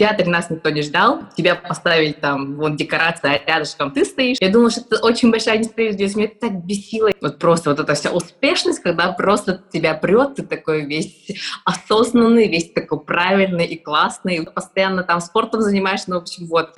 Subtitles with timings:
[0.00, 4.38] театре нас никто не ждал, тебя поставили там, вон декорация, а рядышком ты стоишь.
[4.40, 6.16] Я думала, что это очень большая несправедливость.
[6.16, 7.10] Меня это так бесило.
[7.20, 11.28] Вот просто вот эта вся успешность, когда просто тебя прет, ты такой весь
[11.66, 14.46] осознанный, весь такой правильный и классный.
[14.46, 16.74] Постоянно там спортом занимаешься, ну, в общем, вот.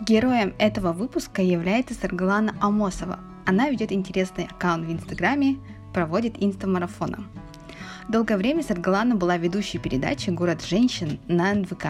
[0.00, 3.18] Героем этого выпуска является Саргалана Амосова.
[3.44, 5.58] Она ведет интересный аккаунт в Инстаграме,
[5.96, 7.24] проводит инстамарафоны.
[8.06, 11.86] Долгое время Саргалана была ведущей передачи «Город женщин» на НВК.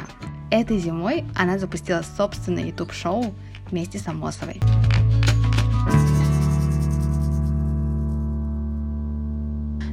[0.52, 3.34] Этой зимой она запустила собственное YouTube-шоу
[3.68, 4.60] вместе с Амосовой.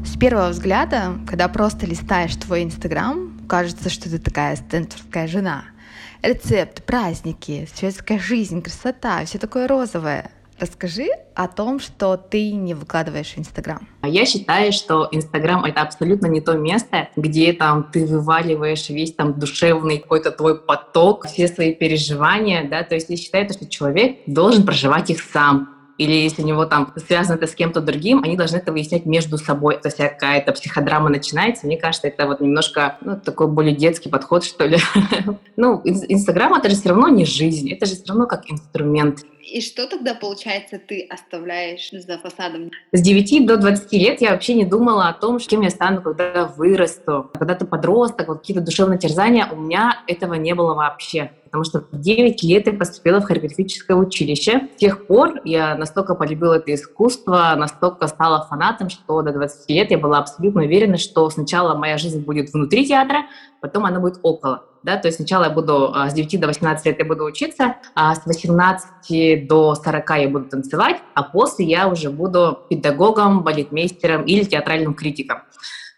[0.06, 5.64] С первого взгляда, когда просто листаешь твой Инстаграм, кажется, что ты такая стенфордская жена–
[6.22, 10.30] рецепт, праздники, светская жизнь, красота, все такое розовое.
[10.64, 13.86] Расскажи о том, что ты не выкладываешь в Инстаграм.
[14.02, 19.38] Я считаю, что Инстаграм— это абсолютно не то место, где там ты вываливаешь весь там
[19.38, 24.66] душевный какой-то твой поток, все свои переживания, да, то есть я считаю, что человек должен
[24.66, 28.56] проживать их сам, или если у него там связано это с кем-то другим, они должны
[28.56, 29.78] это выяснять между собой.
[29.78, 34.46] То есть какая-то психодрама начинается, мне кажется, это вот немножко ну, такой более детский подход,
[34.46, 34.78] что ли.
[35.58, 39.26] ну, Инстаграм— это же все равно не жизнь, это же все равно как инструмент.
[39.46, 42.72] И что тогда, получается, ты оставляешь за фасадом?
[42.94, 46.46] С 9 до 20 лет я вообще не думала о том, кем я стану, когда
[46.46, 47.30] вырасту.
[47.34, 51.32] Когда ты подросток, вот какие-то душевные терзания, у меня этого не было вообще.
[51.46, 54.70] Потому что в 9 лет я поступила в хореографическое училище.
[54.76, 59.92] С тех пор я настолько полюбила это искусство, настолько стала фанатом, что до 20 лет
[59.92, 63.26] я была абсолютно уверена, что сначала моя жизнь будет внутри театра,
[63.62, 66.86] потом она будет около да, то есть сначала я буду а, с 9 до 18
[66.86, 71.88] лет я буду учиться, а с 18 до 40 я буду танцевать, а после я
[71.88, 75.44] уже буду педагогом, балетмейстером или театральным критиком.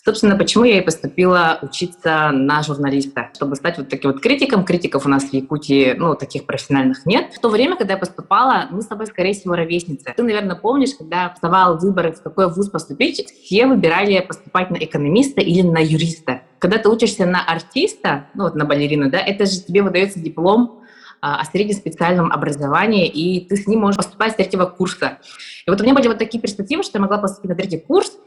[0.05, 4.63] Собственно, почему я и поступила учиться на журналиста, чтобы стать вот таким вот критиком.
[4.63, 7.33] Критиков у нас в Якутии, ну, таких профессиональных нет.
[7.33, 10.13] В то время, когда я поступала, мы с тобой, скорее всего, ровесницы.
[10.15, 15.41] Ты, наверное, помнишь, когда вставал выбор, в какой вуз поступить, все выбирали поступать на экономиста
[15.41, 16.41] или на юриста.
[16.65, 20.81] Когда ты учишься на артиста, ну, вот на балерину, да, это же тебе выдается диплом
[21.21, 25.19] а, о среднем специальном образовании, и ты с ним можешь поступать с третьего курса.
[25.67, 28.17] И вот у меня были вот такие перспективы, что я могла поступить на третий курс,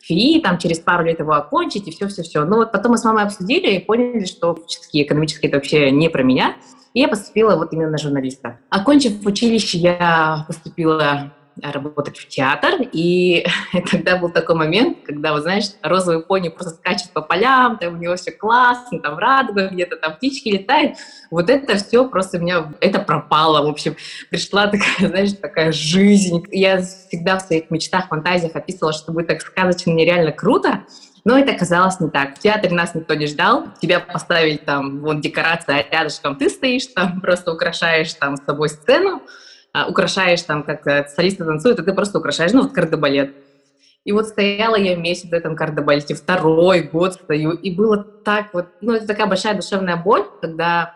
[0.00, 2.44] ФИИ, там через пару лет его окончить и все-все-все.
[2.44, 6.08] Ну вот потом мы с мамой обсудили и поняли, что физически, экономически это вообще не
[6.08, 6.54] про меня.
[6.94, 8.60] И я поступила вот именно на журналиста.
[8.70, 11.32] Окончив училище, я поступила
[11.62, 13.46] работать в театр, и
[13.90, 17.96] тогда был такой момент, когда, вот знаешь, розовый пони просто скачет по полям, там у
[17.96, 20.96] него все классно, там радуга где-то, там птички летают.
[21.30, 23.96] Вот это все просто у меня, это пропало, в общем.
[24.30, 26.44] Пришла такая, знаешь, такая жизнь.
[26.50, 30.84] Я всегда в своих мечтах, фантазиях описывала, что будет так сказочно, нереально круто,
[31.24, 32.36] но это оказалось не так.
[32.36, 33.66] В театре нас никто не ждал.
[33.82, 38.68] Тебя поставили там, вон декорация, а рядышком ты стоишь там, просто украшаешь там с собой
[38.70, 39.22] сцену.
[39.72, 43.34] А, украшаешь там, как солисты танцуют, и ты просто украшаешь, ну, вот кардебалет.
[44.04, 48.66] И вот стояла я месяц в этом кардебалете, второй год стою, и было так вот,
[48.80, 50.94] ну, это такая большая душевная боль, когда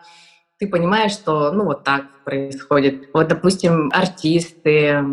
[0.57, 3.09] ты понимаешь, что, ну, вот так происходит.
[3.13, 5.03] Вот, допустим, артисты,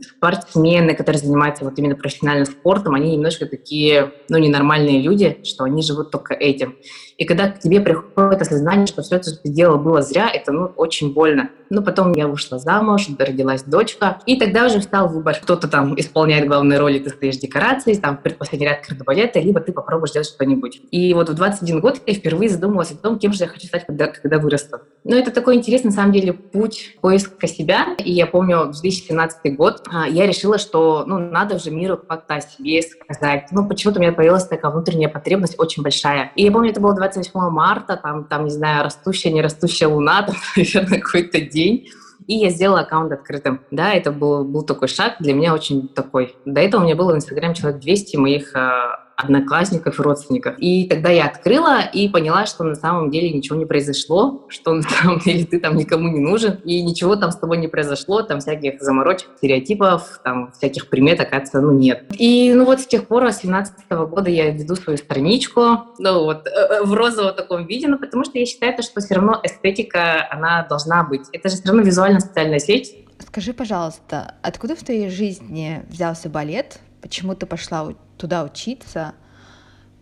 [0.00, 5.82] спортсмены, которые занимаются вот именно профессиональным спортом, они немножко такие, ну, ненормальные люди, что они
[5.82, 6.76] живут только этим.
[7.20, 10.52] И когда к тебе приходит осознание, что все это, что ты делал, было зря, это,
[10.52, 11.50] ну, очень больно.
[11.68, 15.36] Ну, потом я вышла замуж, родилась дочка, и тогда уже встал выбор.
[15.40, 20.10] Кто-то там исполняет главные роли, ты стоишь декорацией, там, предпоследний ряд кардебалета, либо ты попробуешь
[20.10, 20.80] сделать что-нибудь.
[20.90, 23.84] И вот в 21 год я впервые задумалась о том, кем же я хочу стать,
[23.84, 24.78] когда, когда вырасту.
[25.04, 26.59] Ну, это такой интересный, на самом деле, путь
[27.00, 27.94] поиска себя.
[27.98, 32.34] И я помню, в 2017 год а, я решила, что ну, надо уже миру как-то
[32.34, 33.48] о себе сказать.
[33.50, 36.32] Ну, почему-то у меня появилась такая внутренняя потребность очень большая.
[36.36, 40.22] И я помню, это было 28 марта, там, там не знаю, растущая, не растущая луна,
[40.26, 41.88] там, наверное, какой-то день.
[42.26, 43.60] И я сделала аккаунт открытым.
[43.70, 46.36] Да, это был, был такой шаг для меня очень такой.
[46.44, 50.54] До этого у меня было в Инстаграме человек 200 моих а, одноклассников и родственников.
[50.58, 54.82] И тогда я открыла и поняла, что на самом деле ничего не произошло, что на
[54.82, 58.40] самом деле ты там никому не нужен, и ничего там с тобой не произошло, там
[58.40, 62.04] всяких заморочек, стереотипов, там всяких примет, оказывается, ну нет.
[62.18, 65.60] И ну вот с тех пор, с 17 -го года я веду свою страничку,
[65.98, 69.14] ну вот э, э, в розовом таком виде, ну потому что я считаю, что все
[69.14, 71.22] равно эстетика, она должна быть.
[71.32, 72.96] Это же все равно визуально-социальная сеть.
[73.26, 76.80] Скажи, пожалуйста, откуда в твоей жизни взялся балет?
[77.02, 79.14] Почему ты пошла туда учиться.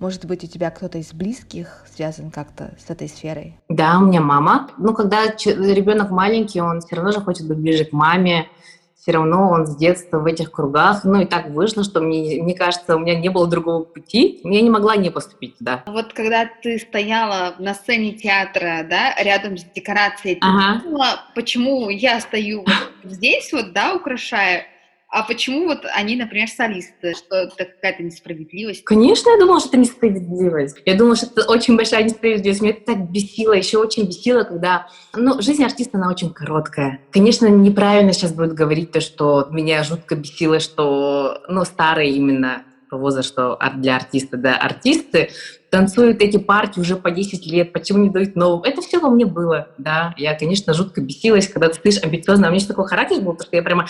[0.00, 3.58] Может быть, у тебя кто-то из близких связан как-то с этой сферой?
[3.68, 4.70] Да, у меня мама.
[4.78, 8.48] Ну, когда ребенок маленький, он все равно же хочет быть ближе к маме,
[8.94, 11.02] все равно он с детства в этих кругах.
[11.02, 14.40] Ну и так вышло, что мне, мне кажется, у меня не было другого пути.
[14.44, 15.82] Я не могла не поступить туда.
[15.86, 20.82] Вот когда ты стояла на сцене театра, да, рядом с декорацией, ты ага.
[20.84, 24.66] думала, почему я стою вот здесь вот, да, украшая,
[25.10, 27.14] а почему вот они, например, солисты?
[27.14, 28.84] Что это какая-то несправедливость?
[28.84, 30.76] Конечно, я думала, что это несправедливость.
[30.84, 32.60] Я думала, что это очень большая несправедливость.
[32.60, 34.88] Меня это так бесило, еще очень бесило, когда...
[35.14, 37.00] Ну, жизнь артиста, она очень короткая.
[37.10, 43.28] Конечно, неправильно сейчас будет говорить то, что меня жутко бесило, что, ну, старые именно возраст,
[43.28, 45.30] что для артиста, да, артисты
[45.70, 48.62] танцуют эти партии уже по 10 лет, почему не дают новым?
[48.62, 50.14] Это все во мне было, да.
[50.16, 52.46] Я, конечно, жутко бесилась, когда ты слышишь амбициозно.
[52.46, 53.86] А у меня такой характер был, потому что я прямо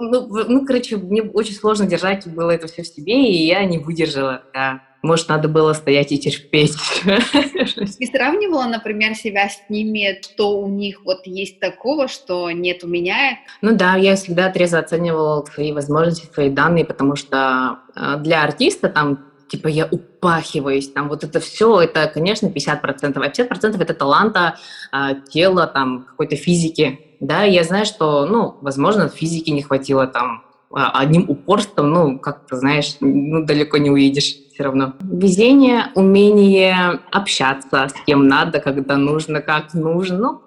[0.00, 3.78] ну, ну, короче, мне очень сложно держать было это все в себе, и я не
[3.78, 4.82] выдержала, да.
[5.02, 6.76] Может, надо было стоять и терпеть.
[7.98, 12.86] И сравнивала, например, себя с ними, что у них вот есть такого, что нет у
[12.86, 13.38] меня?
[13.62, 18.90] Ну да, я всегда трезво оценивала свои возможности, свои данные, потому что э, для артиста
[18.90, 22.80] там типа я упахиваюсь, там вот это все, это, конечно, 50%,
[23.16, 24.58] а 50% это таланта,
[24.92, 30.42] э, тела, там, какой-то физики, да, я знаю, что, ну, возможно, физики не хватило там
[30.72, 34.94] а, одним упорством, ну, как ты знаешь, ну, далеко не уедешь все равно.
[35.00, 40.42] Везение, умение общаться с кем надо, когда нужно, как нужно, ну,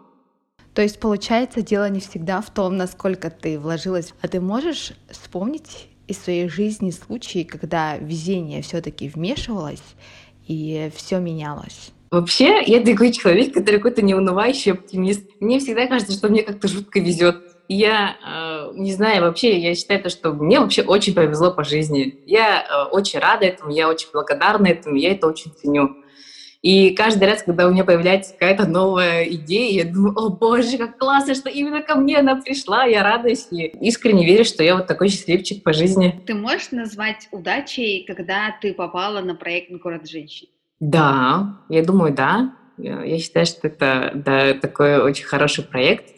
[0.74, 4.14] то есть, получается, дело не всегда в том, насколько ты вложилась.
[4.22, 9.84] А ты можешь вспомнить из своей жизни случаи, когда везение все-таки вмешивалось
[10.48, 11.93] и все менялось?
[12.14, 15.28] Вообще, я такой человек, который какой-то неунывающий оптимист.
[15.40, 17.38] Мне всегда кажется, что мне как-то жутко везет.
[17.68, 22.20] Я э, не знаю, вообще, я считаю, то, что мне вообще очень повезло по жизни.
[22.28, 25.96] Я э, очень рада этому, я очень благодарна этому, я это очень ценю.
[26.62, 31.00] И каждый раз, когда у меня появляется какая-то новая идея, я думаю, о боже, как
[31.00, 34.86] классно, что именно ко мне она пришла, я радуюсь и искренне верю, что я вот
[34.86, 36.22] такой счастливчик по жизни.
[36.28, 40.50] Ты можешь назвать удачей, когда ты попала на проект «Город женщин»?
[40.84, 42.56] Да, я думаю, да.
[42.78, 46.10] Я считаю, что это да, такой очень хороший проект.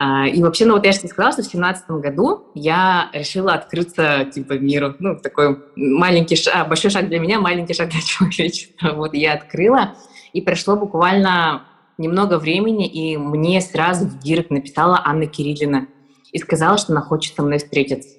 [0.00, 4.26] А, и вообще, ну вот я же сказала, что в семнадцатом году я решила открыться
[4.34, 4.96] типа миру.
[4.98, 8.92] Ну, такой маленький шаг, большой шаг для меня, маленький шаг для человечества.
[8.94, 9.94] Вот я открыла,
[10.32, 11.62] и прошло буквально
[11.96, 15.86] немного времени, и мне сразу в директ написала Анна Кириллина
[16.32, 18.16] и сказала, что она хочет со мной встретиться.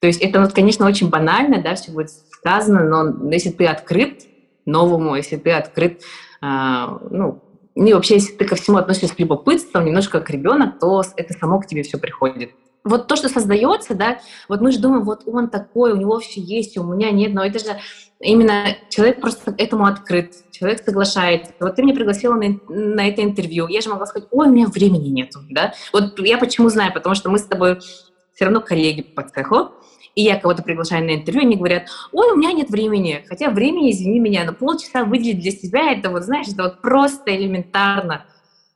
[0.00, 4.22] То есть это, вот, конечно, очень банально, да, все будет сказано, но если ты открыт,
[4.66, 6.02] новому, если ты открыт,
[6.40, 7.42] а, ну,
[7.74, 11.60] и вообще, если ты ко всему относишься с любопытством, немножко как ребенок, то это само
[11.60, 12.50] к тебе все приходит.
[12.84, 16.40] Вот то, что создается, да, вот мы же думаем, вот он такой, у него все
[16.40, 17.78] есть, у меня нет, но это же
[18.20, 21.52] именно человек просто этому открыт, человек соглашается.
[21.60, 24.68] Вот ты меня пригласила на, на это интервью, я же могла сказать, ой, у меня
[24.68, 25.74] времени нету, да.
[25.92, 27.80] Вот я почему знаю, потому что мы с тобой
[28.36, 29.72] все равно коллеги по цеху,
[30.14, 33.24] и я кого-то приглашаю на интервью, они говорят, ой, у меня нет времени.
[33.28, 37.34] Хотя времени, извини меня, но полчаса выделить для себя, это вот, знаешь, это вот просто
[37.34, 38.26] элементарно.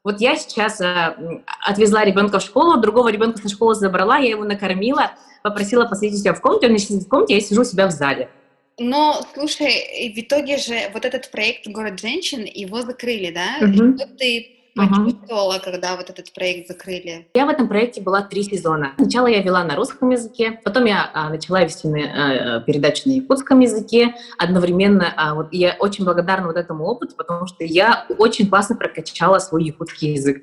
[0.03, 4.45] Вот я сейчас э, отвезла ребенка в школу, другого ребенка со школы забрала, я его
[4.45, 5.13] накормила,
[5.43, 8.31] попросила посидеть себя в комнате, он сидит в комнате, я сижу у себя в зале.
[8.79, 13.67] Но, слушай, в итоге же вот этот проект «Город женщин», его закрыли, да?
[13.67, 13.97] Угу.
[13.99, 17.27] Что ты почувствовала, когда вот этот проект закрыли?
[17.35, 18.93] Я в этом проекте была три сезона.
[18.97, 23.13] Сначала я вела на русском языке, потом я а, начала вести на, а, передачи на
[23.13, 24.15] якутском языке.
[24.39, 29.39] Одновременно а, вот, я очень благодарна вот этому опыту, потому что я очень классно прокачала
[29.39, 30.43] свой якутский язык.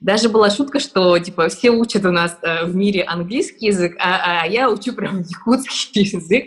[0.00, 4.42] Даже была шутка, что типа все учат у нас э, в мире английский язык, а,
[4.42, 6.44] а я учу прям якутский язык.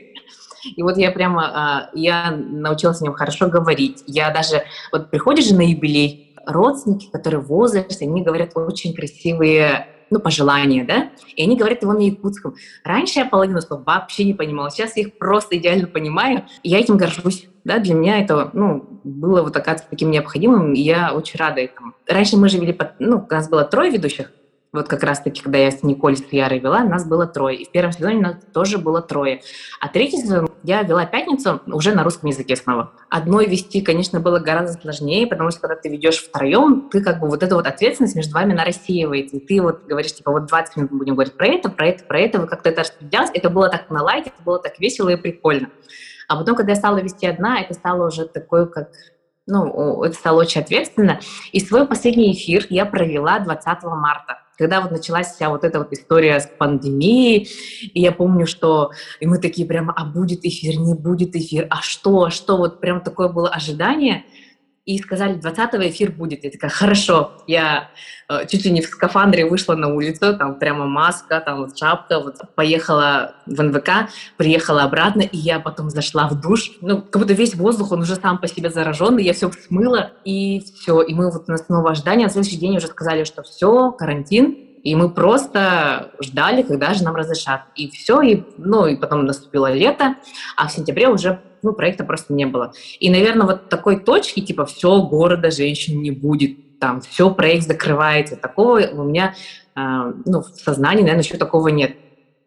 [0.76, 4.04] И вот я прямо, э, я научилась о нем хорошо говорить.
[4.08, 9.88] Я даже, вот приходишь же на юбилей, родственники, которые в возрасте, они говорят очень красивые
[10.10, 12.56] ну, пожелания, да, и они говорят его на якутском.
[12.84, 16.80] Раньше я половину слов вообще не понимала, сейчас я их просто идеально понимаю, и я
[16.80, 21.40] этим горжусь, да, для меня это, ну, было вот оказывается таким необходимым, и я очень
[21.40, 21.94] рада этому.
[22.08, 24.32] Раньше мы же вели, ну, у нас было трое ведущих,
[24.74, 27.58] вот как раз-таки, когда я с Николь, с Ярой вела, нас было трое.
[27.58, 29.42] И в первом сезоне нас тоже было трое.
[29.80, 32.92] А третий сезон я вела пятницу уже на русском языке снова.
[33.10, 37.30] Одной вести, конечно, было гораздо сложнее, потому что когда ты ведешь втроем, ты как бы
[37.30, 39.38] вот эта вот ответственность между вами она рассеивается.
[39.38, 42.20] И ты вот говоришь, типа, вот 20 минут будем говорить про это, про это, про
[42.20, 43.30] это, вы как-то это распределялось.
[43.32, 45.70] Это было так на лайке, это было так весело и прикольно.
[46.28, 48.90] А потом, когда я стала вести одна, это стало уже такое, как
[49.46, 51.20] ну, это стало очень ответственно.
[51.52, 55.92] И свой последний эфир я провела 20 марта когда вот началась вся вот эта вот
[55.94, 57.50] история с пандемией,
[57.94, 61.82] и я помню, что и мы такие прямо, а будет эфир, не будет эфир, а
[61.82, 64.26] что, а что, вот прям такое было ожидание.
[64.86, 66.44] И сказали, 20 эфир будет.
[66.44, 67.32] Я такая, хорошо.
[67.48, 67.92] Я
[68.28, 72.20] э, чуть ли не в скафандре вышла на улицу, там прямо маска, там вот шапка,
[72.20, 76.72] вот поехала в НВК, приехала обратно, и я потом зашла в душ.
[76.82, 80.60] Ну, как будто весь воздух, он уже сам по себе зараженный, я все смыла, и
[80.60, 81.02] все.
[81.02, 84.96] И мы вот на снова ожидание, на следующий день уже сказали, что все, карантин, и
[84.96, 87.64] мы просто ждали, когда же нам разрешат.
[87.76, 90.16] И все, и, ну, и потом наступило лето,
[90.58, 92.74] а в сентябре уже ну, проекта просто не было.
[93.00, 98.36] И, наверное, вот такой точки, типа, все, города женщин не будет, там, все, проект закрывается,
[98.36, 99.34] такого у меня,
[99.76, 99.80] э,
[100.26, 101.96] ну, в сознании, наверное, еще такого нет.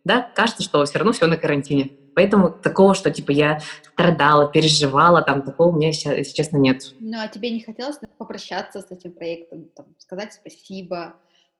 [0.04, 1.90] Да, кажется, что все равно все на карантине.
[2.14, 3.60] Поэтому такого, что, типа, я
[3.92, 6.82] страдала, переживала, там, такого у меня, если честно, нет.
[7.00, 11.14] Ну, а тебе не хотелось попрощаться с этим проектом, там, сказать спасибо,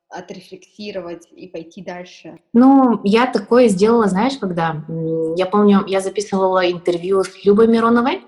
[0.09, 2.39] отрефлексировать и пойти дальше?
[2.53, 4.85] Ну, я такое сделала, знаешь, когда?
[5.37, 8.23] Я помню, я записывала интервью с Любой Мироновой,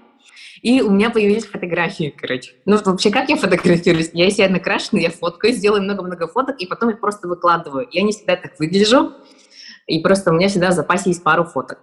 [0.63, 2.55] и у меня появились фотографии, короче.
[2.65, 4.11] Ну, вообще, как я фотографируюсь?
[4.13, 7.87] Я себя накрашена, я фоткаю, сделаю много-много фоток, и потом их просто выкладываю.
[7.93, 9.13] Я не всегда так выгляжу,
[9.87, 11.79] и просто у меня всегда в запасе есть пару фоток.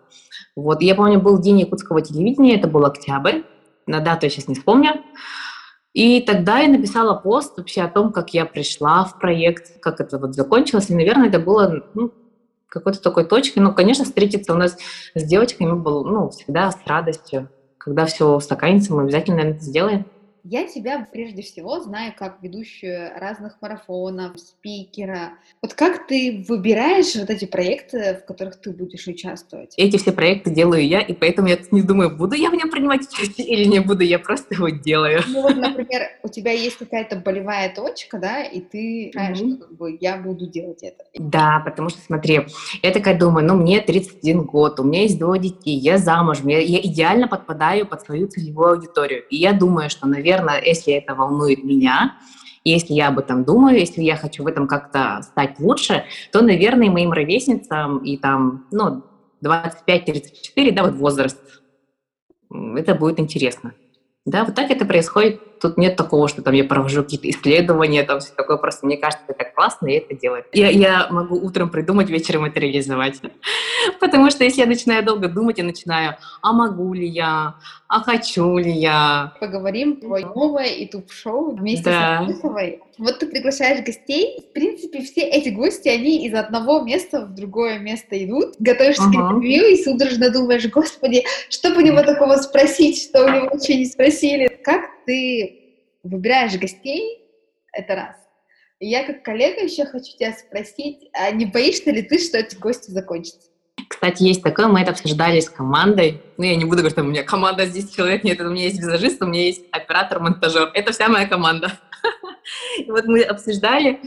[0.56, 3.42] Вот, я помню, был день якутского телевидения, это был октябрь,
[3.88, 5.04] на дату я сейчас не вспомню.
[5.96, 10.20] И тогда я написала пост вообще о том, как я пришла в проект, как это
[10.20, 10.90] вот закончилось.
[10.90, 12.12] И, наверное, это было ну,
[12.68, 13.60] какой-то такой точкой.
[13.60, 14.78] Ну, конечно, встретиться у нас
[15.16, 17.48] с девочками было ну, всегда с радостью.
[17.78, 20.06] Когда все устаканится, мы обязательно это сделаем.
[20.48, 25.40] Я тебя прежде всего знаю как ведущую разных марафонов, спикера.
[25.60, 29.74] Вот как ты выбираешь вот эти проекты, в которых ты будешь участвовать?
[29.76, 33.08] Эти все проекты делаю я, и поэтому я не думаю, буду я в нем принимать
[33.12, 35.24] участие или не буду, я просто его делаю.
[35.28, 39.56] Ну вот, например, у тебя есть какая-то болевая точка, да, и ты знаешь, mm-hmm.
[39.56, 41.06] что как бы я буду делать это.
[41.16, 42.42] Да, потому что смотри,
[42.84, 46.60] я такая думаю, ну мне 31 год, у меня есть двое детей, я замужем, я,
[46.60, 49.24] я идеально подпадаю под свою целевую аудиторию.
[49.30, 52.18] И я думаю, что, наверное, наверное, если это волнует меня,
[52.64, 56.90] если я об этом думаю, если я хочу в этом как-то стать лучше, то, наверное,
[56.90, 59.04] моим ровесницам и там, ну,
[59.44, 61.38] 25-34, да, вот возраст,
[62.50, 63.74] это будет интересно.
[64.26, 65.40] Да, вот так это происходит.
[65.62, 68.58] Тут нет такого, что там я провожу какие-то исследования, там все такое.
[68.58, 70.44] Просто мне кажется, это классно, и это делаю.
[70.54, 73.22] Я, я могу утром придумать, вечером это реализовать.
[74.00, 77.56] Потому что если я начинаю долго думать, я начинаю, а могу ли я,
[77.88, 79.34] а хочу ли я.
[79.40, 82.18] Поговорим про новое YouTube-шоу вместе да.
[82.18, 82.82] с Анисовой.
[82.98, 84.48] Вот ты приглашаешь гостей.
[84.50, 88.56] В принципе, все эти гости, они из одного места в другое место идут.
[88.60, 89.12] Готовишься uh-huh.
[89.12, 93.50] к интервью и судорожно думаешь, господи, что бы у него такого спросить, что у него
[93.52, 94.48] вообще не спросили.
[94.64, 97.22] Как ты выбираешь гостей?
[97.74, 98.16] Это раз.
[98.80, 102.92] я как коллега еще хочу тебя спросить, а не боишься ли ты, что эти гости
[102.92, 103.50] закончатся?
[103.88, 106.22] Кстати, есть такое, мы это обсуждали с командой.
[106.38, 108.80] Ну, я не буду говорить, что у меня команда здесь человек, нет, у меня есть
[108.80, 110.72] визажист, у меня есть оператор, монтажер.
[110.74, 111.72] Это вся моя команда.
[112.78, 114.00] И вот мы обсуждали,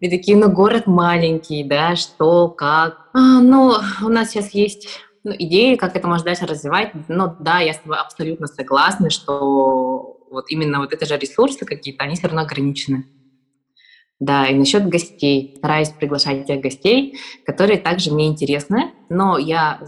[0.00, 3.08] и такие, ну, город маленький, да, что, как.
[3.14, 6.92] А, ну, у нас сейчас есть ну, идеи, как это можно дальше развивать.
[7.08, 12.04] Но да, я с тобой абсолютно согласна, что вот именно вот это же ресурсы какие-то,
[12.04, 13.06] они все равно ограничены.
[14.18, 15.54] Да, и насчет гостей.
[15.58, 19.80] Стараюсь приглашать тех гостей, которые также мне интересны, но я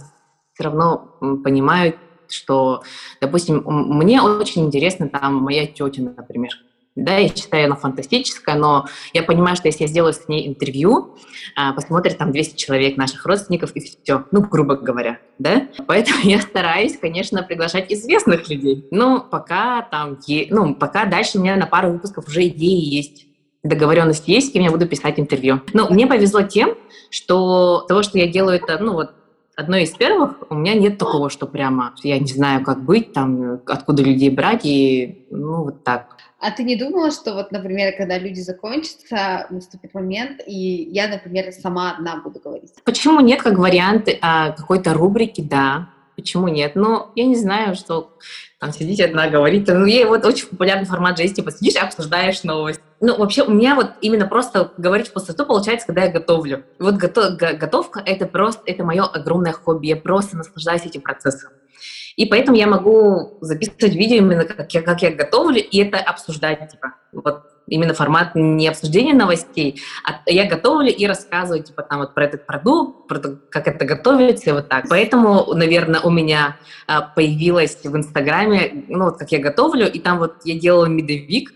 [0.52, 1.94] все равно понимаю,
[2.28, 2.82] что,
[3.20, 6.50] допустим, мне очень интересна там моя тетя, например.
[6.98, 11.16] Да, я считаю, она фантастическая, но я понимаю, что если я сделаю с ней интервью,
[11.54, 15.68] а, посмотрит там 200 человек наших родственников и все, ну, грубо говоря, да.
[15.86, 18.88] Поэтому я стараюсь, конечно, приглашать известных людей.
[18.90, 20.18] Но пока там,
[20.50, 23.26] ну, пока дальше у меня на пару выпусков уже идеи есть
[23.62, 25.60] договоренность есть, с кем я буду писать интервью.
[25.72, 26.74] Но мне повезло тем,
[27.10, 29.10] что того, что я делаю, это, ну вот,
[29.56, 33.60] одно из первых, у меня нет такого, что прямо я не знаю, как быть, там,
[33.66, 36.16] откуда людей брать, и ну вот так.
[36.40, 41.50] А ты не думала, что вот, например, когда люди закончатся, наступит момент, и я, например,
[41.52, 42.72] сама одна буду говорить?
[42.84, 46.76] Почему нет, как вариант а, какой-то рубрики, да, почему нет?
[46.76, 48.16] Но я не знаю, что
[48.60, 49.66] там сидеть одна говорить.
[49.66, 52.80] Ну, ей вот очень популярный формат есть, типа сидишь и обсуждаешь новость.
[53.00, 56.64] Ну, вообще, у меня вот именно просто говорить пустоту получается, когда я готовлю.
[56.78, 59.88] Вот готов, готовка— это просто, это мое огромное хобби.
[59.88, 61.50] Я просто наслаждаюсь этим процессом.
[62.16, 66.70] И поэтому я могу записывать видео именно как я, как я готовлю, и это обсуждать,
[66.72, 72.14] типа, вот именно формат не обсуждения новостей, а я готовлю и рассказываю, типа, там вот
[72.14, 74.86] про этот продукт, про то, как это готовится, и вот так.
[74.88, 76.56] Поэтому, наверное, у меня
[76.86, 81.52] а, появилось в Инстаграме, ну, вот как я готовлю, и там вот я делала медовик,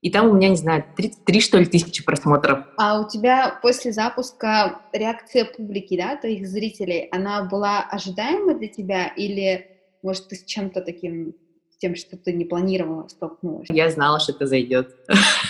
[0.00, 2.66] и там у меня, не знаю, 33, что ли, тысячи просмотров.
[2.76, 9.08] А у тебя после запуска реакция публики, да, твоих зрителей, она была ожидаема для тебя
[9.08, 9.66] или,
[10.02, 11.34] может, ты с чем-то таким
[11.80, 13.68] тем, что ты не планировала, столкнулась?
[13.70, 14.94] Я знала, что это зайдет.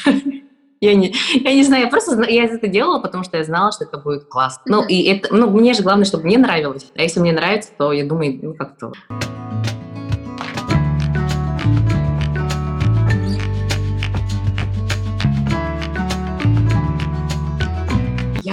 [0.81, 3.83] Я не, я не знаю, я просто я это делала, потому что я знала, что
[3.83, 4.63] это будет классно.
[4.67, 6.93] Ну, и это, ну, мне же главное, чтобы мне нравилось.
[6.95, 8.93] А если мне нравится, то я думаю, ну, как-то...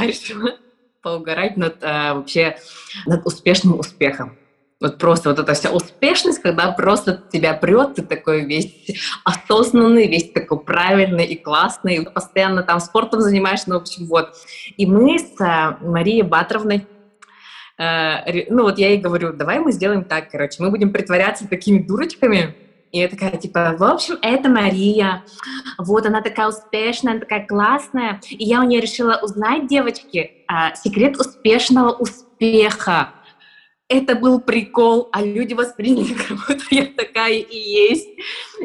[0.08, 0.58] Решила
[1.02, 2.58] поугарать над а, вообще
[3.06, 4.38] над успешным успехом.
[4.82, 8.92] Вот просто вот эта вся успешность, когда просто тебя прет, ты такой весь
[9.24, 14.36] осознанный, весь такой правильный и классный, постоянно там спортом занимаешься, ну, в общем, вот.
[14.76, 16.86] И мы с э, Марией Батровной
[17.78, 21.82] э, ну вот я ей говорю, давай мы сделаем так, короче, мы будем притворяться такими
[21.82, 22.56] дурочками,
[22.92, 25.24] и я такая, типа, в общем, это Мария,
[25.78, 31.20] вот она такая успешная, такая классная, и я у нее решила узнать, девочки, э, секрет
[31.20, 33.10] успешного успеха.
[33.88, 38.10] Это был прикол, а люди восприняли, как будто я такая и есть.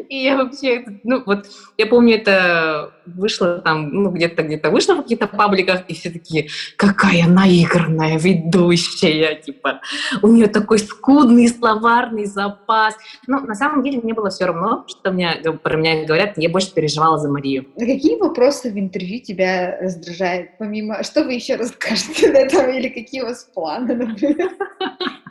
[0.09, 5.03] И я вообще, ну вот, я помню, это вышло там, ну где-то где-то вышло в
[5.03, 9.81] каких-то пабликах, и все такие, какая наигранная ведущая, типа,
[10.21, 12.95] у нее такой скудный словарный запас.
[13.27, 16.73] Но на самом деле мне было все равно, что мне, про меня говорят, я больше
[16.73, 17.67] переживала за Марию.
[17.75, 22.89] А какие вопросы в интервью тебя раздражают, помимо, что вы еще расскажете на этом, или
[22.89, 24.51] какие у вас планы, например?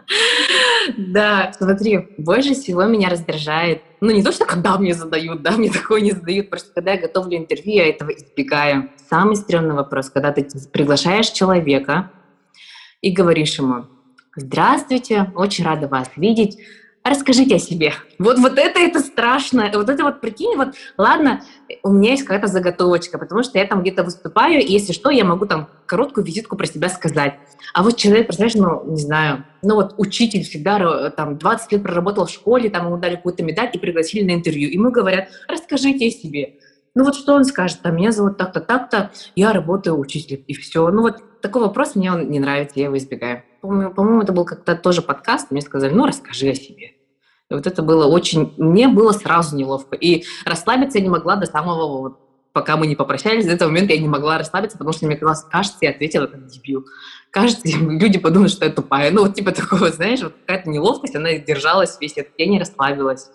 [0.96, 5.70] Да, смотри, больше всего меня раздражает, ну не то, что когда мне задают, да, мне
[5.70, 8.90] такое не задают, просто когда я готовлю интервью, я этого избегаю.
[9.08, 12.10] Самый стрёмный вопрос, когда ты приглашаешь человека
[13.02, 13.86] и говоришь ему,
[14.36, 16.58] здравствуйте, очень рада вас видеть,
[17.10, 17.92] расскажите о себе.
[18.18, 19.70] Вот, вот это, это страшно.
[19.74, 21.42] Вот это вот, прикинь, вот, ладно,
[21.82, 25.24] у меня есть какая-то заготовочка, потому что я там где-то выступаю, и если что, я
[25.24, 27.34] могу там короткую визитку про себя сказать.
[27.74, 32.26] А вот человек, представляешь, ну, не знаю, ну вот учитель всегда там 20 лет проработал
[32.26, 34.70] в школе, там ему дали какую-то медаль и пригласили на интервью.
[34.70, 36.54] И ему говорят, расскажите о себе.
[36.94, 40.88] Ну вот что он скажет, там, меня зовут так-то, так-то, я работаю учителем, и все.
[40.90, 43.42] Ну вот такой вопрос мне он не нравится, я его избегаю.
[43.60, 46.92] По-моему, по это был как-то тоже подкаст, мне сказали, ну расскажи о себе.
[47.50, 48.54] И вот это было очень...
[48.56, 49.96] Мне было сразу неловко.
[49.96, 52.18] И расслабиться я не могла до самого вот,
[52.52, 55.44] пока мы не попрощались, до этого момента я не могла расслабиться, потому что мне казалось,
[55.50, 56.86] кажется, я ответила как дебил.
[57.30, 59.10] Кажется, люди подумают, что я тупая.
[59.10, 63.30] Ну, вот типа такого, знаешь, вот какая-то неловкость, она держалась весь этот день, не расслабилась.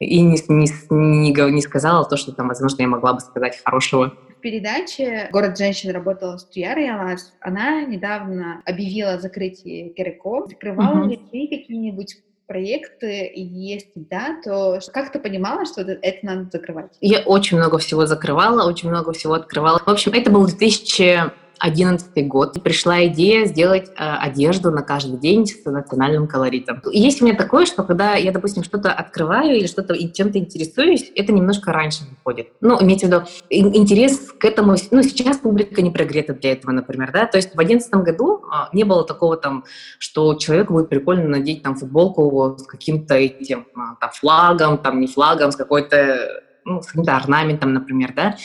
[0.00, 4.12] И не, не, не, не сказала то, что там, возможно, я могла бы сказать хорошего.
[4.36, 7.32] В передаче «Город женщин» работала Стуяра Ялас.
[7.40, 10.44] Она недавно объявила о закрытии Кереко.
[10.48, 16.96] Закрывала ли ты какие-нибудь проекты, если да, то как ты понимала, что это надо закрывать?
[17.00, 19.78] Я очень много всего закрывала, очень много всего открывала.
[19.78, 25.46] В общем, это был 2000 2011 год пришла идея сделать э, одежду на каждый день
[25.46, 26.82] с национальным колоритом.
[26.90, 31.32] Есть у меня такое, что когда я, допустим, что-то открываю или что-то чем-то интересуюсь, это
[31.32, 32.48] немножко раньше выходит.
[32.60, 37.12] Ну, имейте в виду, интерес к этому, ну, сейчас публика не прогрета для этого, например,
[37.12, 39.64] да, то есть в 2011 году э, не было такого там,
[39.98, 45.06] что человеку будет прикольно надеть там футболку с каким-то этим э, там флагом, там не
[45.06, 48.36] флагом, с какой-то ну, с каким-то орнаментом, например, да.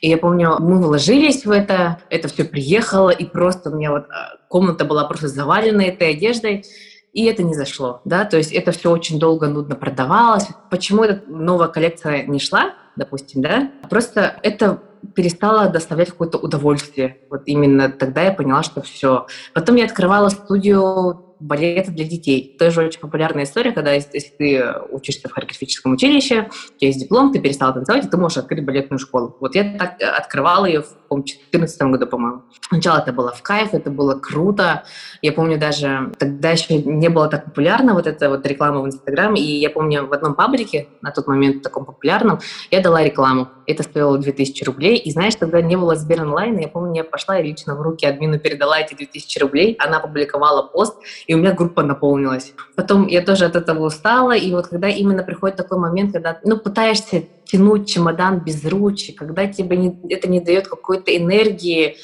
[0.00, 4.06] И я помню, мы вложились в это, это все приехало, и просто у меня вот
[4.10, 6.64] а, комната была просто завалена этой одеждой,
[7.12, 10.46] и это не зашло, да, то есть это все очень долго, нудно продавалось.
[10.70, 13.70] Почему эта новая коллекция не шла, допустим, да?
[13.88, 14.82] Просто это
[15.14, 17.18] перестало доставлять какое-то удовольствие.
[17.30, 19.26] Вот именно тогда я поняла, что все.
[19.54, 22.56] Потом я открывала студию балета для детей.
[22.58, 27.32] Тоже очень популярная история, когда если, ты учишься в хореографическом училище, у тебя есть диплом,
[27.32, 29.36] ты перестала танцевать, и ты можешь открыть балетную школу.
[29.40, 32.42] Вот я так открывала ее в 2014 году, по-моему.
[32.68, 34.84] Сначала это было в кайф, это было круто.
[35.22, 39.40] Я помню даже, тогда еще не было так популярно вот эта вот реклама в Инстаграме,
[39.40, 43.48] и я помню в одном паблике, на тот момент таком популярном, я дала рекламу.
[43.68, 47.38] Это стоило 2000 рублей, и знаешь, тогда не было Сбер онлайн, я помню, я пошла
[47.38, 51.52] и лично в руки админу передала эти 2000 рублей, она опубликовала пост, и у меня
[51.52, 52.54] группа наполнилась.
[52.76, 56.56] Потом я тоже от этого устала, и вот когда именно приходит такой момент, когда, ну,
[56.56, 61.98] пытаешься тянуть чемодан без ручки, когда тебе не, это не дает какой-то энергии,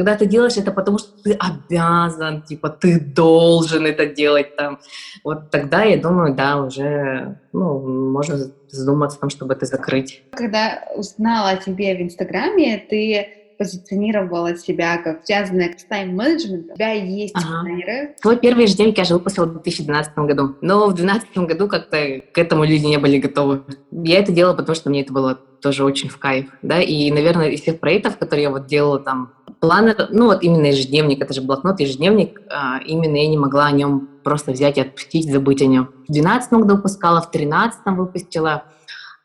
[0.00, 4.78] когда ты делаешь это потому, что ты обязан, типа, ты должен это делать там,
[5.22, 7.78] вот тогда, я думаю, да, уже, ну,
[8.10, 10.22] можно задуматься о том, чтобы это закрыть.
[10.32, 16.72] Когда узнала о тебе в Инстаграме, ты позиционировала себя как связанная с тайм-менеджментом.
[16.72, 17.60] У тебя есть ага.
[17.60, 18.14] дизайнеры.
[18.22, 20.56] Свой первый ежедневник я же выпустила в 2012 году.
[20.62, 23.64] Но в 2012 году как-то к этому люди не были готовы.
[23.90, 27.50] Я это делала, потому что мне это было тоже очень в кайф, да, и, наверное,
[27.50, 31.42] из всех проектов, которые я вот делала там, планы, ну вот именно ежедневник, это же
[31.42, 35.66] блокнот, ежедневник, а, именно я не могла о нем просто взять и отпустить, забыть о
[35.66, 35.90] нем.
[36.08, 38.64] В 12 году выпускала, в 13 выпустила,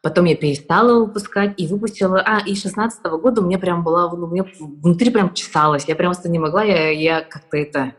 [0.06, 2.22] Потом я перестала выпускать и выпустила...
[2.24, 4.08] А, и 16 -го года у меня прям была...
[4.16, 4.46] Ну, меня
[4.84, 5.86] внутри прям чесалось.
[5.88, 7.94] Я прям просто не могла, я, я как-то это...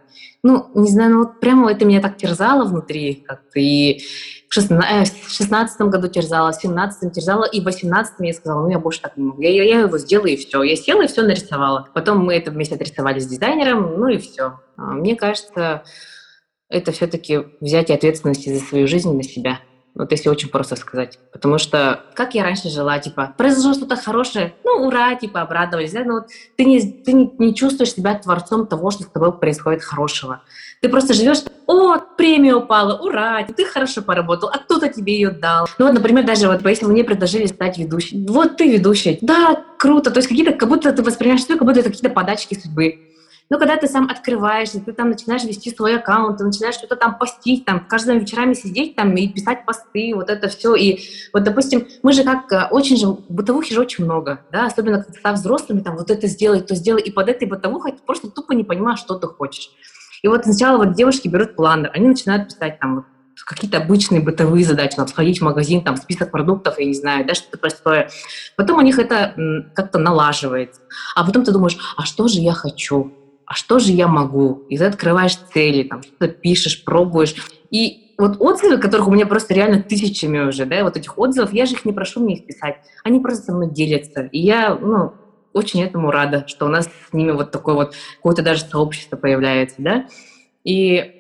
[0.44, 3.59] Ну, не знаю, ну вот прямо это меня так терзало внутри как-то.
[3.59, 4.03] И
[4.49, 8.79] в 16 э, году терзала, в 17 терзала, и в 18 я сказала, ну я
[8.79, 9.43] больше так не могу.
[9.43, 10.63] Я, я его сделаю, и все.
[10.63, 11.89] Я села и все нарисовала.
[11.95, 14.61] Потом мы это вместе отрисовали с дизайнером, ну и все.
[14.77, 15.83] А, мне кажется,
[16.69, 19.61] это все-таки взятие ответственности за свою жизнь на себя.
[19.97, 21.19] Вот если очень просто сказать.
[21.33, 26.05] Потому что как я раньше жила, типа, произошло что-то хорошее, ну, ура, типа, обрадовались, да,
[26.05, 29.83] но вот ты, не, ты не, не чувствуешь себя творцом того, что с тобой происходит
[29.83, 30.43] хорошего.
[30.83, 35.67] Ты просто живешь, о, премия упала, ура, ты хорошо поработал, а кто-то тебе ее дал.
[35.79, 40.11] Ну вот, например, даже вот если мне предложили стать ведущей, вот ты ведущая, да, круто,
[40.11, 42.99] то есть какие-то, как будто ты воспринимаешь все, как будто это какие-то подачки судьбы.
[43.49, 47.17] Но когда ты сам открываешься, ты там начинаешь вести свой аккаунт, ты начинаешь что-то там
[47.17, 50.75] постить, там, каждыми вечерами сидеть там и писать посты, вот это все.
[50.75, 51.01] И
[51.33, 55.19] вот, допустим, мы же как, э, очень же, бытовухи же очень много, да, особенно когда
[55.19, 58.53] став взрослыми, там, вот это сделай, то сделай, и под этой бытовухой ты просто тупо
[58.53, 59.71] не понимаешь, что ты хочешь.
[60.23, 63.07] И вот сначала вот девушки берут планер, они начинают писать там
[63.45, 67.35] какие-то обычные бытовые задачи, там, сходить в магазин, там, список продуктов, я не знаю, да,
[67.35, 68.11] что-то простое.
[68.57, 69.35] Потом у них это
[69.75, 70.81] как-то налаживается.
[71.15, 73.13] А потом ты думаешь, а что же я хочу?
[73.47, 74.65] А что же я могу?
[74.69, 77.35] И ты открываешь цели, там, что-то пишешь, пробуешь.
[77.71, 81.67] И вот отзывы, которых у меня просто реально тысячами уже, да, вот этих отзывов, я
[81.67, 84.23] же их не прошу мне их писать, они просто со мной делятся.
[84.33, 85.13] И я, ну,
[85.53, 89.77] очень этому рада, что у нас с ними вот такое вот какое-то даже сообщество появляется,
[89.79, 90.07] да.
[90.65, 91.13] И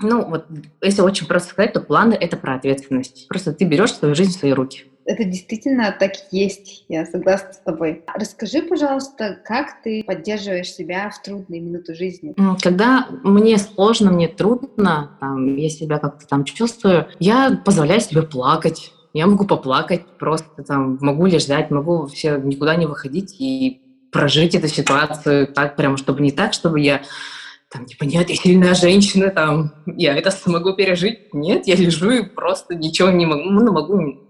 [0.00, 0.46] ну, вот,
[0.82, 3.28] если очень просто сказать, то планы— это про ответственность.
[3.28, 4.84] Просто ты берешь свою жизнь в свои руки.
[5.06, 8.02] Это действительно так есть, я согласна с тобой.
[8.14, 12.34] Расскажи, пожалуйста, как ты поддерживаешь себя в трудные минуты жизни?
[12.62, 18.92] Когда мне сложно, мне трудно, там, я себя как-то там чувствую, я позволяю себе плакать.
[19.12, 24.68] Я могу поплакать, просто там могу лежать, могу все никуда не выходить и прожить эту
[24.68, 27.02] ситуацию так прямо, чтобы не так, чтобы я
[27.74, 31.34] там, типа, нет, я сильная женщина, там, я это смогу пережить.
[31.34, 34.23] Нет, я лежу и просто ничего не могу, ну, могу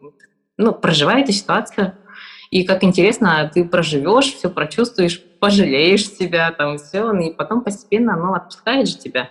[0.57, 1.95] ну, проживай эту ситуацию.
[2.51, 8.35] И как интересно, ты проживешь, все прочувствуешь, пожалеешь себя, там все, и потом постепенно оно
[8.35, 9.31] отпускает же тебя.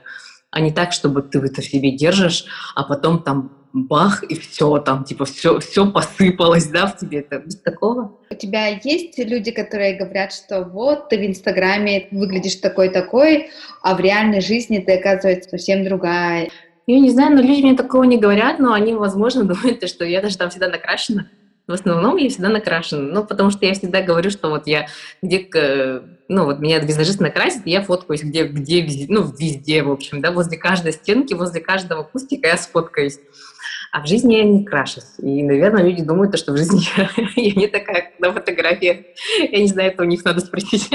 [0.51, 4.77] А не так, чтобы ты это в себе держишь, а потом там бах, и все,
[4.77, 8.19] там, типа, все, все посыпалось, да, в тебе, это без такого.
[8.29, 13.49] У тебя есть люди, которые говорят, что вот, ты в Инстаграме выглядишь такой-такой,
[13.81, 16.49] а в реальной жизни ты, оказывается, совсем другая.
[16.85, 20.21] Я не знаю, но люди мне такого не говорят, но они, возможно, думают, что я
[20.21, 21.27] даже там всегда накрашена.
[21.65, 23.13] В основном я всегда накрашена.
[23.13, 24.87] Ну, потому что я всегда говорю, что вот я
[25.21, 25.47] где,
[26.27, 30.31] ну, вот меня визажист накрасит, я фоткаюсь где, где, везде, ну, везде, в общем, да,
[30.31, 33.19] возле каждой стенки, возле каждого кустика я сфоткаюсь.
[33.93, 35.19] А в жизни я не крашусь.
[35.19, 38.97] И, наверное, люди думают, что в жизни я, я не такая, как на фотографиях.
[39.39, 40.89] Я не знаю, это у них надо спросить.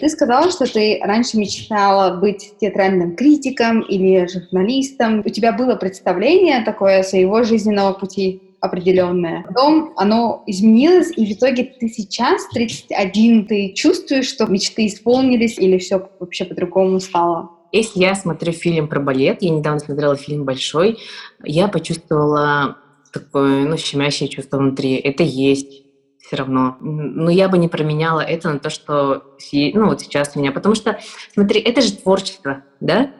[0.00, 5.22] Ты сказала, что ты раньше мечтала быть театральным критиком или журналистом.
[5.24, 9.44] У тебя было представление такое своего жизненного пути определенное.
[9.46, 15.78] Потом оно изменилось, и в итоге ты сейчас, 31, ты чувствуешь, что мечты исполнились или
[15.78, 17.50] все вообще по-другому стало?
[17.72, 20.98] Если я смотрю фильм про балет, я недавно смотрела фильм «Большой»,
[21.44, 22.76] я почувствовала
[23.12, 24.94] такое, ну, щемящее чувство внутри.
[24.94, 25.82] Это есть
[26.26, 26.76] все равно.
[26.80, 30.52] Но я бы не променяла это на то, что ну, вот сейчас у меня.
[30.52, 30.98] Потому что,
[31.32, 33.12] смотри, это же творчество, да?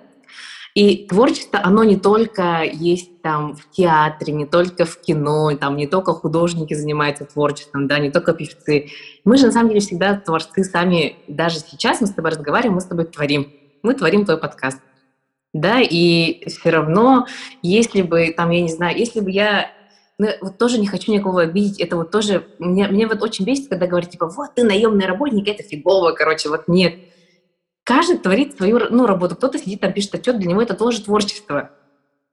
[0.74, 5.86] И творчество, оно не только есть там в театре, не только в кино, там не
[5.86, 8.88] только художники занимаются творчеством, да, не только певцы.
[9.24, 12.82] Мы же на самом деле всегда творцы сами, даже сейчас мы с тобой разговариваем, мы
[12.82, 13.50] с тобой творим.
[13.82, 14.80] Мы творим твой подкаст.
[15.54, 17.26] Да, и все равно,
[17.62, 19.70] если бы, там, я не знаю, если бы я
[20.18, 23.68] но вот тоже не хочу никого обидеть, это вот тоже, мне, мне вот очень бесит,
[23.68, 26.94] когда говорят, типа, вот ты наемный работник, это фигово, короче, вот нет.
[27.84, 31.70] Каждый творит свою ну, работу, кто-то сидит там, пишет отчет, для него это тоже творчество,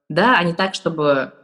[0.08, 1.34] да, а не так, чтобы...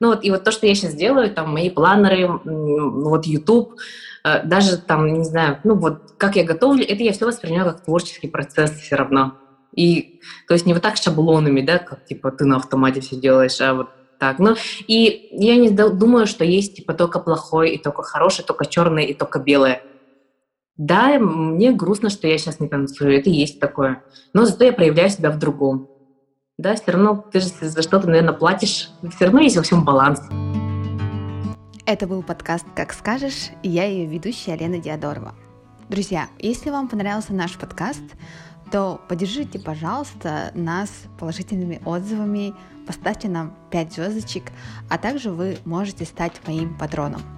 [0.00, 3.74] Ну вот, и вот то, что я сейчас делаю, там, мои планеры, вот YouTube,
[4.22, 7.84] э, даже там, не знаю, ну вот, как я готовлю, это я все воспринимаю как
[7.84, 9.36] творческий процесс все равно.
[9.74, 13.60] И, то есть не вот так шаблонами, да, как, типа, ты на автомате все делаешь,
[13.60, 14.38] а вот так.
[14.38, 19.04] Ну, и я не думаю, что есть типа только плохое и только хорошее, только черное
[19.04, 19.82] и только белое.
[20.76, 24.02] Да, мне грустно, что я сейчас не танцую, это есть такое.
[24.32, 25.88] Но зато я проявляю себя в другом.
[26.56, 28.90] Да, все равно ты же за что-то, наверное, платишь.
[29.14, 30.20] Все равно есть во всем баланс.
[31.86, 35.34] Это был подкаст «Как скажешь» и я ее ведущая Лена Диадорова.
[35.88, 38.02] Друзья, если вам понравился наш подкаст,
[38.70, 42.54] то поддержите, пожалуйста, нас положительными отзывами,
[42.86, 44.44] поставьте нам 5 звездочек,
[44.88, 47.37] а также вы можете стать моим патроном.